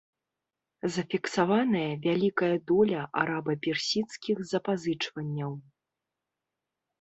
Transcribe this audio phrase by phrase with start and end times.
[0.93, 5.51] Зафіксаваная вялікая доля араба-персідскіх запазычванняў.